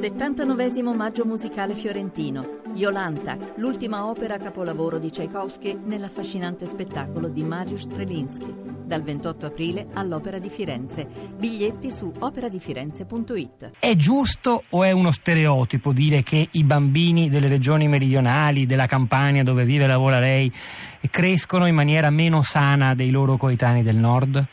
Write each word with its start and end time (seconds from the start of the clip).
79 0.00 0.94
Maggio 0.94 1.26
musicale 1.26 1.74
fiorentino. 1.74 2.62
Iolanta, 2.72 3.36
l'ultima 3.56 4.06
opera 4.06 4.38
capolavoro 4.38 4.96
di 4.96 5.10
Tchaikovsky 5.10 5.78
nell'affascinante 5.84 6.66
spettacolo 6.66 7.28
di 7.28 7.42
Mariusz 7.42 7.82
Strelinski. 7.82 8.50
Dal 8.86 9.02
28 9.02 9.44
aprile 9.44 9.88
all'Opera 9.92 10.38
di 10.38 10.48
Firenze. 10.48 11.06
Biglietti 11.36 11.90
su 11.90 12.10
operadifirenze.it. 12.18 13.72
È 13.78 13.94
giusto 13.94 14.62
o 14.70 14.84
è 14.84 14.90
uno 14.90 15.10
stereotipo 15.10 15.92
dire 15.92 16.22
che 16.22 16.48
i 16.50 16.64
bambini 16.64 17.28
delle 17.28 17.48
regioni 17.48 17.86
meridionali, 17.86 18.64
della 18.64 18.86
Campania 18.86 19.42
dove 19.42 19.64
vive 19.64 19.84
e 19.84 19.88
lavora 19.88 20.18
lei, 20.18 20.50
crescono 21.10 21.66
in 21.66 21.74
maniera 21.74 22.08
meno 22.08 22.40
sana 22.40 22.94
dei 22.94 23.10
loro 23.10 23.36
coetanei 23.36 23.82
del 23.82 23.96
nord? 23.96 24.48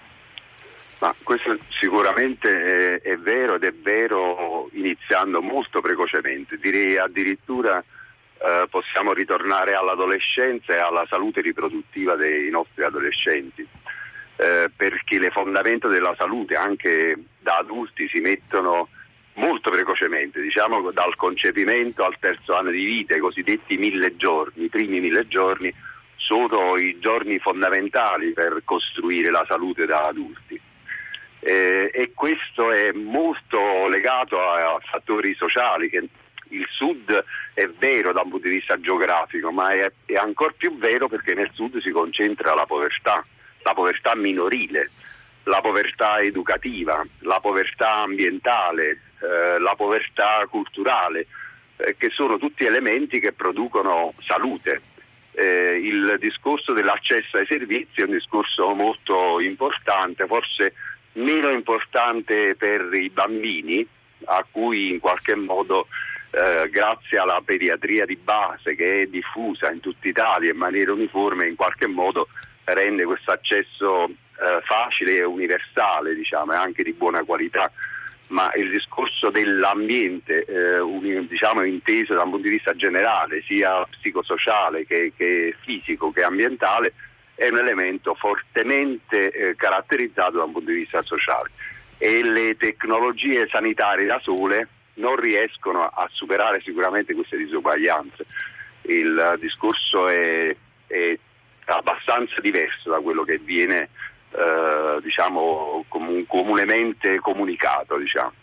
Ma 1.00 1.16
questo 1.24 1.58
sicuramente 1.80 3.00
è, 3.02 3.02
è, 3.02 3.18
vero 3.18 3.56
ed 3.56 3.64
è 3.64 3.74
vero 3.74 4.70
iniziando 4.74 5.42
molto 5.42 5.82
precocemente, 5.82 6.58
direi 6.58 6.98
addirittura 6.98 7.80
eh, 7.80 8.68
possiamo 8.70 9.14
ritornare 9.14 9.74
all'adolescenza 9.74 10.74
e 10.74 10.80
alla 10.80 11.06
salute 11.10 11.42
riproduttiva 11.42 12.16
dei 12.16 12.50
nostri 12.50 12.84
adolescenti, 12.84 13.68
eh, 14.38 14.70
perché 14.76 15.20
le 15.20 15.30
fondamenta 15.32 15.88
della 15.88 16.16
salute 16.18 16.56
anche 16.56 17.18
da 17.40 17.56
adulti 17.56 18.08
si 18.10 18.20
mettono 18.20 18.90
molto 19.36 19.70
precocemente, 19.70 20.42
diciamo 20.42 20.92
dal 20.92 21.16
concepimento 21.16 22.04
al 22.04 22.18
terzo 22.20 22.56
anno 22.56 22.72
di 22.72 22.84
vita, 22.84 23.16
i 23.16 23.20
cosiddetti 23.20 23.78
mille 23.78 24.16
giorni, 24.16 24.66
i 24.66 24.70
primi 24.70 25.00
mille 25.00 25.28
giorni 25.28 25.74
sono 26.16 26.76
i 26.76 26.98
giorni 27.00 27.40
fondamentali 27.40 28.34
per 28.34 28.62
costruire 28.66 29.30
la 29.30 29.46
salute 29.48 29.86
da 29.86 30.08
adulti 30.08 30.47
e 31.98 32.12
questo 32.14 32.72
è 32.72 32.92
molto 32.92 33.88
legato 33.88 34.40
a, 34.40 34.76
a 34.76 34.80
fattori 34.82 35.34
sociali 35.34 35.90
che 35.90 36.08
il 36.50 36.68
sud 36.70 37.12
è 37.56 37.68
vero 37.80 38.14
da 38.14 38.22
un 38.22 38.30
punto 38.30 38.48
di 38.48 38.58
vista 38.58 38.80
geografico, 38.80 39.52
ma 39.52 39.72
è, 39.72 39.92
è 40.06 40.14
ancora 40.14 40.54
più 40.56 40.78
vero 40.78 41.08
perché 41.08 41.34
nel 41.34 41.50
sud 41.54 41.82
si 41.82 41.90
concentra 41.90 42.54
la 42.54 42.68
povertà, 42.68 43.26
la 43.64 43.74
povertà 43.74 44.16
minorile, 44.16 44.92
la 45.46 45.60
povertà 45.60 46.20
educativa, 46.20 47.04
la 47.22 47.40
povertà 47.40 48.04
ambientale, 48.04 49.02
eh, 49.20 49.58
la 49.58 49.74
povertà 49.76 50.46
culturale, 50.48 51.26
eh, 51.78 51.96
che 51.98 52.12
sono 52.12 52.38
tutti 52.38 52.64
elementi 52.64 53.20
che 53.20 53.34
producono 53.34 54.14
salute. 54.20 54.82
Eh, 55.32 55.80
il 55.82 56.18
discorso 56.20 56.74
dell'accesso 56.74 57.38
ai 57.38 57.48
servizi 57.48 58.02
è 58.02 58.04
un 58.04 58.12
discorso 58.12 58.72
molto 58.76 59.40
importante, 59.40 60.28
forse 60.28 60.74
meno 61.18 61.50
importante 61.52 62.56
per 62.56 62.90
i 62.94 63.10
bambini 63.10 63.86
a 64.26 64.46
cui 64.50 64.90
in 64.90 65.00
qualche 65.00 65.36
modo 65.36 65.88
eh, 66.32 66.70
grazie 66.70 67.18
alla 67.18 67.42
pediatria 67.44 68.06
di 68.06 68.16
base 68.16 68.76
che 68.76 69.04
è 69.04 69.06
diffusa 69.06 69.72
in 69.72 69.80
tutta 69.80 70.08
Italia 70.08 70.52
in 70.52 70.58
maniera 70.58 70.92
uniforme 70.92 71.48
in 71.48 71.56
qualche 71.56 71.88
modo 71.88 72.28
rende 72.66 73.06
questo 73.06 73.32
accesso 73.32 74.06
eh, 74.06 74.62
facile 74.64 75.18
e 75.18 75.24
universale 75.24 76.14
diciamo, 76.14 76.54
e 76.54 76.56
anche 76.56 76.84
di 76.84 76.94
buona 76.94 77.24
qualità. 77.24 77.72
Ma 78.28 78.52
il 78.56 78.70
discorso 78.70 79.30
dell'ambiente 79.30 80.44
eh, 80.44 80.80
un, 80.80 81.28
diciamo, 81.28 81.64
inteso 81.64 82.14
da 82.14 82.24
un 82.24 82.32
punto 82.32 82.48
di 82.48 82.56
vista 82.56 82.76
generale 82.76 83.42
sia 83.48 83.88
psicosociale 83.90 84.86
che, 84.86 85.14
che 85.16 85.56
fisico 85.64 86.12
che 86.12 86.24
ambientale 86.24 86.94
è 87.38 87.50
un 87.50 87.60
elemento 87.60 88.16
fortemente 88.16 89.30
eh, 89.30 89.56
caratterizzato 89.56 90.38
da 90.38 90.44
un 90.44 90.54
punto 90.54 90.72
di 90.72 90.80
vista 90.80 91.04
sociale 91.04 91.52
e 92.00 92.24
le 92.24 92.58
tecnologie 92.58 93.48
sanitarie 93.48 94.08
da 94.08 94.20
sole 94.24 94.68
non 94.96 95.16
riescono 95.18 95.84
a 95.84 96.10
superare 96.12 96.62
sicuramente 96.62 97.14
queste 97.14 97.38
disuguaglianze. 97.38 98.26
Il 98.84 99.38
discorso 99.40 100.08
è, 100.08 100.56
è 100.88 101.20
abbastanza 101.66 102.42
diverso 102.42 102.90
da 102.90 103.00
quello 103.00 103.24
che 103.24 103.38
viene 103.38 103.90
eh, 104.32 105.00
diciamo, 105.04 105.86
comun- 105.88 106.26
comunemente 106.26 107.20
comunicato. 107.20 107.98
Diciamo. 107.98 108.34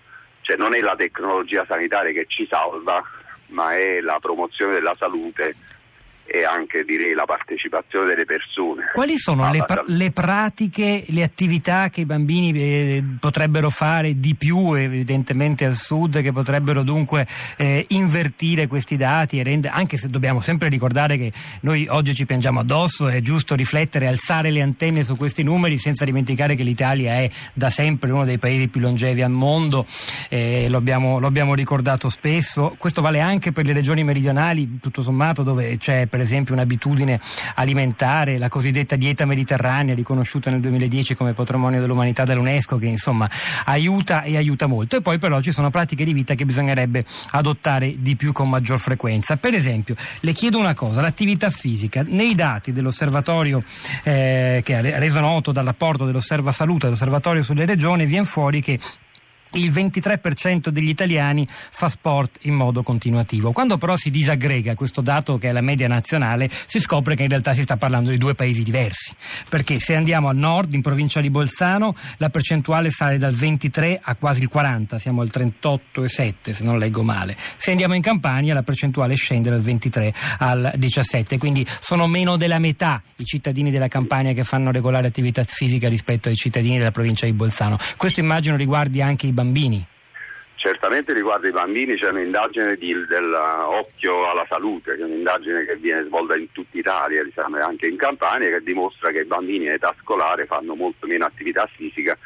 Cioè, 0.42 0.56
non 0.56 0.72
è 0.72 0.78
la 0.78 0.94
tecnologia 0.94 1.64
sanitaria 1.66 2.12
che 2.12 2.26
ci 2.28 2.46
salva, 2.48 3.02
ma 3.48 3.74
è 3.74 4.00
la 4.00 4.18
promozione 4.20 4.74
della 4.74 4.94
salute 4.96 5.56
e 6.26 6.44
anche 6.44 6.84
direi 6.84 7.12
la 7.12 7.24
partecipazione 7.24 8.06
delle 8.06 8.24
persone. 8.24 8.90
Quali 8.92 9.16
sono 9.16 9.50
le, 9.50 9.64
pra- 9.64 9.84
le, 9.86 10.10
pratiche, 10.10 11.04
le 11.06 11.22
attività 11.22 11.90
che 11.90 12.00
i 12.00 12.04
bambini 12.06 12.52
eh, 12.52 13.04
potrebbero 13.20 13.70
fare 13.70 14.18
di 14.18 14.34
più 14.34 14.74
evidentemente 14.74 15.64
al 15.64 15.74
sud, 15.74 16.20
che 16.22 16.32
potrebbero 16.32 16.82
dunque 16.82 17.26
eh, 17.56 17.84
invertire 17.88 18.66
questi 18.66 18.96
dati, 18.96 19.38
e 19.38 19.42
rende- 19.42 19.68
anche 19.68 19.96
se 19.96 20.08
dobbiamo 20.08 20.40
sempre 20.40 20.68
ricordare 20.68 21.16
che 21.18 21.32
noi 21.60 21.86
oggi 21.88 22.14
ci 22.14 22.24
piangiamo 22.24 22.60
addosso, 22.60 23.08
è 23.08 23.20
giusto 23.20 23.54
riflettere, 23.54 24.06
alzare 24.06 24.50
le 24.50 24.62
antenne 24.62 25.04
su 25.04 25.16
questi 25.16 25.42
numeri 25.42 25.76
senza 25.76 26.04
dimenticare 26.04 26.54
che 26.54 26.62
l'Italia 26.62 27.14
è 27.14 27.30
da 27.52 27.70
sempre 27.70 28.10
uno 28.12 28.24
dei 28.24 28.38
paesi 28.38 28.68
più 28.68 28.80
longevi 28.80 29.22
al 29.22 29.30
mondo, 29.30 29.86
eh, 30.28 30.68
lo, 30.68 30.78
abbiamo, 30.78 31.18
lo 31.18 31.26
abbiamo 31.26 31.54
ricordato 31.54 32.08
spesso, 32.08 32.74
questo 32.78 33.02
vale 33.02 33.20
anche 33.20 33.52
per 33.52 33.66
le 33.66 33.72
regioni 33.72 34.02
meridionali, 34.04 34.78
tutto 34.80 35.02
sommato 35.02 35.42
dove 35.42 35.76
c'è 35.76 36.06
per 36.14 36.22
esempio 36.22 36.54
un'abitudine 36.54 37.18
alimentare, 37.56 38.38
la 38.38 38.48
cosiddetta 38.48 38.94
dieta 38.94 39.24
mediterranea 39.24 39.96
riconosciuta 39.96 40.48
nel 40.48 40.60
2010 40.60 41.16
come 41.16 41.32
patrimonio 41.32 41.80
dell'umanità 41.80 42.22
dall'UNESCO 42.22 42.78
che 42.78 42.86
insomma 42.86 43.28
aiuta 43.64 44.22
e 44.22 44.36
aiuta 44.36 44.68
molto 44.68 44.94
e 44.94 45.00
poi 45.00 45.18
però 45.18 45.40
ci 45.40 45.50
sono 45.50 45.70
pratiche 45.70 46.04
di 46.04 46.12
vita 46.12 46.36
che 46.36 46.44
bisognerebbe 46.44 47.04
adottare 47.32 47.96
di 47.98 48.14
più 48.14 48.30
con 48.30 48.48
maggior 48.48 48.78
frequenza. 48.78 49.36
Per 49.36 49.54
esempio, 49.54 49.96
le 50.20 50.32
chiedo 50.34 50.56
una 50.56 50.74
cosa, 50.74 51.00
l'attività 51.00 51.50
fisica, 51.50 52.04
nei 52.06 52.36
dati 52.36 52.70
dell'osservatorio 52.70 53.64
eh, 54.04 54.60
che 54.64 54.76
ha 54.76 54.80
reso 54.80 55.18
noto 55.18 55.50
dall'apporto 55.50 56.04
dell'Osserva 56.04 56.52
Salute, 56.52 56.84
dell'osservatorio 56.84 57.42
sulle 57.42 57.66
regioni, 57.66 58.06
viene 58.06 58.24
fuori 58.24 58.62
che 58.62 58.78
il 59.54 59.70
23% 59.70 60.68
degli 60.68 60.88
italiani 60.88 61.46
fa 61.48 61.88
sport 61.88 62.38
in 62.42 62.54
modo 62.54 62.82
continuativo. 62.82 63.52
Quando 63.52 63.78
però 63.78 63.96
si 63.96 64.10
disaggrega 64.10 64.74
questo 64.74 65.00
dato 65.00 65.38
che 65.38 65.48
è 65.48 65.52
la 65.52 65.60
media 65.60 65.88
nazionale, 65.88 66.50
si 66.66 66.80
scopre 66.80 67.14
che 67.14 67.22
in 67.22 67.28
realtà 67.28 67.52
si 67.52 67.62
sta 67.62 67.76
parlando 67.76 68.10
di 68.10 68.18
due 68.18 68.34
paesi 68.34 68.62
diversi. 68.62 69.14
Perché 69.48 69.78
se 69.78 69.94
andiamo 69.94 70.28
al 70.28 70.36
nord, 70.36 70.74
in 70.74 70.82
provincia 70.82 71.20
di 71.20 71.30
Bolzano, 71.30 71.94
la 72.16 72.30
percentuale 72.30 72.90
sale 72.90 73.18
dal 73.18 73.32
23 73.32 74.00
a 74.02 74.14
quasi 74.16 74.42
il 74.42 74.48
40, 74.48 74.98
siamo 74.98 75.20
al 75.20 75.30
38,7 75.32 76.50
se 76.52 76.64
non 76.64 76.78
leggo 76.78 77.02
male. 77.02 77.36
Se 77.56 77.70
andiamo 77.70 77.94
in 77.94 78.02
Campania 78.02 78.54
la 78.54 78.62
percentuale 78.62 79.14
scende 79.14 79.50
dal 79.50 79.62
23 79.62 80.14
al 80.38 80.72
17, 80.76 81.38
quindi 81.38 81.66
sono 81.80 82.06
meno 82.06 82.36
della 82.36 82.58
metà 82.58 83.02
i 83.16 83.24
cittadini 83.24 83.70
della 83.70 83.88
Campania 83.88 84.32
che 84.32 84.44
fanno 84.44 84.72
regolare 84.72 85.06
attività 85.06 85.44
fisica 85.44 85.88
rispetto 85.88 86.28
ai 86.28 86.34
cittadini 86.34 86.78
della 86.78 86.90
provincia 86.90 87.26
di 87.26 87.32
Bolzano. 87.32 87.78
Questo 87.96 88.20
immagino 88.20 88.56
riguardi 88.56 89.00
anche 89.00 89.26
i 89.26 89.32
bambini 89.32 89.42
bambini? 89.44 89.86
Certamente 90.56 91.12
riguardo 91.12 91.46
i 91.46 91.52
bambini 91.52 91.94
c'è 91.96 92.08
un'indagine 92.08 92.76
di, 92.76 92.94
dell'occhio 93.06 94.30
alla 94.30 94.46
salute, 94.48 94.96
che 94.96 95.02
è 95.02 95.04
un'indagine 95.04 95.66
che 95.66 95.76
viene 95.76 96.04
svolta 96.04 96.36
in 96.38 96.50
tutta 96.52 96.78
Italia, 96.78 97.22
diciamo, 97.22 97.58
anche 97.58 97.86
in 97.86 97.96
Campania, 97.96 98.48
che 98.48 98.62
dimostra 98.62 99.10
che 99.10 99.20
i 99.20 99.26
bambini 99.26 99.66
in 99.66 99.72
età 99.72 99.94
scolare 100.00 100.46
fanno 100.46 100.74
molto 100.74 101.06
meno 101.06 101.26
attività 101.26 101.68
fisica 101.76 102.16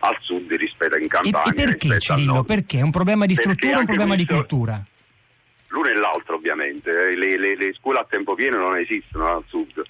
al 0.00 0.16
sud 0.20 0.52
rispetto 0.52 0.98
in 0.98 1.08
Campania. 1.08 1.44
E, 1.44 1.62
e 1.62 1.64
perché 1.64 1.98
Cirillo? 1.98 2.44
Perché? 2.44 2.78
È 2.78 2.82
un 2.82 2.90
problema 2.90 3.24
di 3.24 3.34
struttura 3.34 3.76
o 3.76 3.80
un 3.80 3.86
problema 3.86 4.14
questo, 4.14 4.32
di 4.32 4.38
cultura? 4.38 4.82
L'uno 5.68 5.88
e 5.88 5.94
l'altro 5.94 6.34
ovviamente, 6.34 7.16
le, 7.16 7.38
le, 7.38 7.56
le, 7.56 7.72
scuole 7.72 8.00
a 8.00 8.06
tempo 8.06 8.34
pieno 8.34 8.58
non 8.58 8.76
esistono 8.76 9.36
al 9.36 9.44
sud, 9.46 9.82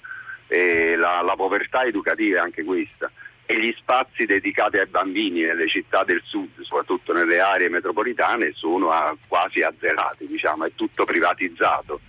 e 0.47 0.95
la, 0.95 1.21
la 1.21 1.35
povertà 1.35 1.83
educativa 1.83 2.37
è 2.37 2.43
anche 2.43 2.63
questa 2.63 3.11
e 3.45 3.59
gli 3.59 3.73
spazi 3.77 4.25
dedicati 4.25 4.77
ai 4.77 4.87
bambini 4.87 5.41
nelle 5.41 5.67
città 5.67 6.03
del 6.03 6.21
sud, 6.23 6.61
soprattutto 6.61 7.13
nelle 7.13 7.39
aree 7.39 7.69
metropolitane, 7.69 8.53
sono 8.53 8.89
quasi 9.27 9.61
azzerati, 9.61 10.27
diciamo, 10.27 10.65
è 10.65 10.71
tutto 10.75 11.03
privatizzato. 11.03 11.99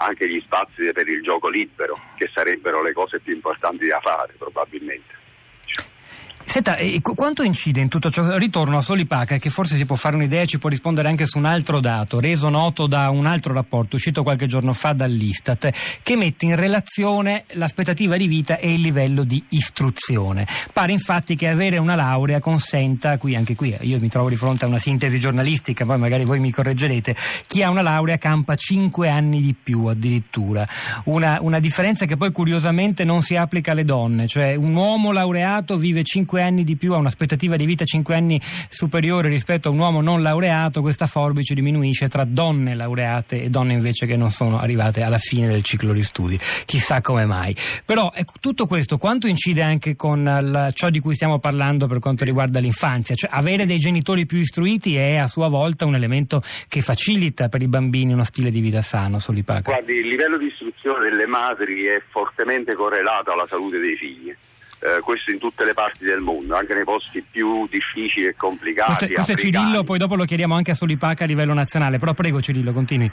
Anche 0.00 0.28
gli 0.28 0.40
spazi 0.40 0.92
per 0.92 1.08
il 1.08 1.22
gioco 1.22 1.48
libero, 1.48 1.98
che 2.16 2.30
sarebbero 2.32 2.82
le 2.82 2.92
cose 2.92 3.18
più 3.18 3.34
importanti 3.34 3.86
da 3.86 3.98
fare 4.00 4.34
probabilmente. 4.38 5.16
Senta, 6.48 6.78
quanto 7.02 7.42
incide 7.42 7.82
in 7.82 7.88
tutto 7.88 8.08
ciò? 8.08 8.38
Ritorno 8.38 8.78
a 8.78 8.80
Solipaca, 8.80 9.36
che 9.36 9.50
forse 9.50 9.76
si 9.76 9.84
può 9.84 9.96
fare 9.96 10.16
un'idea 10.16 10.40
e 10.40 10.46
ci 10.46 10.56
può 10.56 10.70
rispondere 10.70 11.06
anche 11.08 11.26
su 11.26 11.36
un 11.36 11.44
altro 11.44 11.78
dato, 11.78 12.20
reso 12.20 12.48
noto 12.48 12.86
da 12.86 13.10
un 13.10 13.26
altro 13.26 13.52
rapporto 13.52 13.96
uscito 13.96 14.22
qualche 14.22 14.46
giorno 14.46 14.72
fa 14.72 14.94
dall'Istat, 14.94 15.70
che 16.02 16.16
mette 16.16 16.46
in 16.46 16.56
relazione 16.56 17.44
l'aspettativa 17.48 18.16
di 18.16 18.26
vita 18.26 18.56
e 18.56 18.72
il 18.72 18.80
livello 18.80 19.24
di 19.24 19.44
istruzione. 19.50 20.46
Pare 20.72 20.92
infatti 20.92 21.36
che 21.36 21.48
avere 21.48 21.76
una 21.76 21.94
laurea 21.94 22.40
consenta, 22.40 23.18
qui 23.18 23.36
anche 23.36 23.54
qui, 23.54 23.76
io 23.82 24.00
mi 24.00 24.08
trovo 24.08 24.30
di 24.30 24.36
fronte 24.36 24.64
a 24.64 24.68
una 24.68 24.78
sintesi 24.78 25.18
giornalistica, 25.20 25.84
poi 25.84 25.98
magari 25.98 26.24
voi 26.24 26.40
mi 26.40 26.50
correggerete, 26.50 27.14
chi 27.46 27.62
ha 27.62 27.68
una 27.68 27.82
laurea 27.82 28.16
campa 28.16 28.54
5 28.54 29.10
anni 29.10 29.42
di 29.42 29.54
più 29.54 29.84
addirittura. 29.84 30.66
Una, 31.04 31.36
una 31.42 31.60
differenza 31.60 32.06
che 32.06 32.16
poi 32.16 32.32
curiosamente 32.32 33.04
non 33.04 33.20
si 33.20 33.36
applica 33.36 33.72
alle 33.72 33.84
donne, 33.84 34.26
cioè 34.26 34.54
un 34.54 34.74
uomo 34.74 35.12
laureato 35.12 35.76
vive 35.76 36.02
5 36.02 36.36
anni 36.36 36.36
5 36.38 36.42
anni 36.42 36.64
di 36.64 36.76
più, 36.76 36.92
ha 36.92 36.98
un'aspettativa 36.98 37.56
di 37.56 37.66
vita 37.66 37.84
5 37.84 38.14
anni 38.14 38.40
superiore 38.68 39.28
rispetto 39.28 39.68
a 39.68 39.72
un 39.72 39.78
uomo 39.78 40.00
non 40.00 40.22
laureato, 40.22 40.80
questa 40.80 41.06
forbice 41.06 41.54
diminuisce 41.54 42.06
tra 42.08 42.24
donne 42.24 42.74
laureate 42.74 43.42
e 43.42 43.48
donne 43.48 43.72
invece 43.72 44.06
che 44.06 44.16
non 44.16 44.30
sono 44.30 44.58
arrivate 44.58 45.02
alla 45.02 45.18
fine 45.18 45.48
del 45.48 45.62
ciclo 45.62 45.92
di 45.92 46.02
studi. 46.02 46.38
Chissà 46.64 47.00
come 47.00 47.26
mai. 47.26 47.56
Però 47.84 48.12
ecco, 48.14 48.34
tutto 48.40 48.66
questo 48.66 48.98
quanto 48.98 49.26
incide 49.26 49.62
anche 49.62 49.96
con 49.96 50.22
la, 50.22 50.70
ciò 50.70 50.90
di 50.90 51.00
cui 51.00 51.14
stiamo 51.14 51.40
parlando 51.40 51.86
per 51.86 51.98
quanto 51.98 52.24
riguarda 52.24 52.60
l'infanzia? 52.60 53.14
Cioè 53.16 53.30
avere 53.32 53.66
dei 53.66 53.78
genitori 53.78 54.24
più 54.26 54.38
istruiti 54.38 54.94
è 54.94 55.16
a 55.16 55.26
sua 55.26 55.48
volta 55.48 55.86
un 55.86 55.94
elemento 55.94 56.40
che 56.68 56.82
facilita 56.82 57.48
per 57.48 57.62
i 57.62 57.68
bambini 57.68 58.12
uno 58.12 58.24
stile 58.24 58.50
di 58.50 58.60
vita 58.60 58.80
sano, 58.80 59.18
Solipaca? 59.18 59.72
Guardi, 59.72 59.94
il 59.94 60.06
livello 60.06 60.38
di 60.38 60.46
istruzione 60.46 61.08
delle 61.10 61.26
madri 61.26 61.84
è 61.86 62.00
fortemente 62.10 62.74
correlato 62.74 63.32
alla 63.32 63.46
salute 63.48 63.78
dei 63.78 63.96
figli. 63.96 64.36
Eh, 64.80 65.00
questo 65.00 65.32
in 65.32 65.38
tutte 65.38 65.64
le 65.64 65.74
parti 65.74 66.04
del 66.04 66.20
mondo, 66.20 66.54
anche 66.54 66.72
nei 66.72 66.84
posti 66.84 67.20
più 67.28 67.66
difficili 67.66 68.26
e 68.26 68.36
complicati. 68.36 69.06
Questo, 69.06 69.14
questo 69.14 69.32
è 69.32 69.36
Cirillo, 69.36 69.82
poi 69.82 69.98
dopo 69.98 70.14
lo 70.14 70.24
chiediamo 70.24 70.54
anche 70.54 70.70
a 70.70 70.74
Solipaca 70.74 71.24
a 71.24 71.26
livello 71.26 71.52
nazionale, 71.52 71.98
però 71.98 72.14
prego 72.14 72.40
Cirillo, 72.40 72.72
continui. 72.72 73.10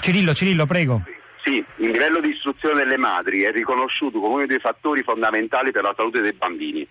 Cirillo, 0.00 0.34
Cirillo, 0.34 0.66
prego. 0.66 1.02
Sì, 1.42 1.64
il 1.76 1.90
livello 1.90 2.20
di 2.20 2.28
istruzione 2.28 2.74
delle 2.74 2.98
madri 2.98 3.40
è 3.40 3.50
riconosciuto 3.50 4.20
come 4.20 4.34
uno 4.34 4.46
dei 4.46 4.58
fattori 4.58 5.02
fondamentali 5.02 5.70
per 5.70 5.82
la 5.82 5.94
salute 5.96 6.20
dei 6.20 6.34
bambini. 6.34 6.86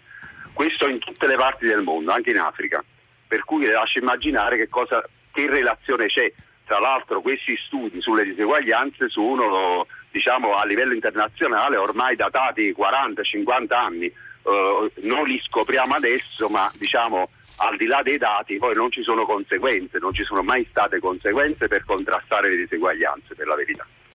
Questo 0.53 0.89
in 0.89 0.97
tutte 0.97 1.27
le 1.27 1.35
parti 1.35 1.67
del 1.67 1.83
mondo, 1.83 2.11
anche 2.11 2.31
in 2.31 2.39
Africa. 2.39 2.83
Per 3.27 3.43
cui 3.43 3.63
le 3.63 3.73
lascio 3.73 3.99
immaginare 3.99 4.57
che, 4.57 4.67
cosa, 4.69 5.07
che 5.31 5.47
relazione 5.47 6.07
c'è. 6.07 6.31
Tra 6.65 6.79
l'altro 6.79 7.21
questi 7.21 7.55
studi 7.67 8.01
sulle 8.01 8.23
diseguaglianze 8.23 9.07
sono 9.09 9.85
diciamo, 10.17 10.53
a 10.53 10.65
livello 10.65 10.93
internazionale 10.93 11.77
ormai 11.77 12.15
datati 12.15 12.75
40-50 12.75 13.73
anni. 13.73 14.11
Uh, 14.41 14.89
non 15.07 15.27
li 15.27 15.39
scopriamo 15.45 15.93
adesso, 15.93 16.47
ma 16.49 16.71
diciamo 16.77 17.29
al 17.57 17.75
di 17.75 17.85
là 17.85 18.01
dei 18.03 18.17
dati 18.17 18.57
poi 18.57 18.75
non 18.75 18.91
ci 18.91 19.01
sono 19.03 19.25
conseguenze, 19.25 19.97
non 19.99 20.13
ci 20.13 20.23
sono 20.23 20.41
mai 20.41 20.65
state 20.69 20.99
conseguenze 20.99 21.67
per 21.67 21.83
contrastare 21.85 22.49
le 22.49 22.57
diseguaglianze 22.57 23.35
per 23.35 23.47
la 23.47 23.55
verità. 23.55 23.85